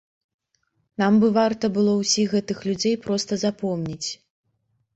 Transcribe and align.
Нам 1.01 1.13
бы 1.23 1.27
варта 1.35 1.69
было 1.75 1.93
ўсіх 2.01 2.27
гэтых 2.37 2.65
людзей 2.71 2.99
проста 3.07 3.41
запомніць. 3.45 4.09